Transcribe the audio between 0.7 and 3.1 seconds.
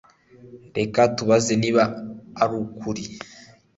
Reka tubaze niba arukuri